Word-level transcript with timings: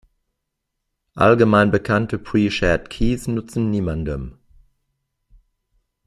Allgemein 1.13 1.69
bekannte 1.69 2.17
Pre-shared 2.17 2.89
keys 2.89 3.27
nutzen 3.27 3.69
niemandem. 3.69 4.39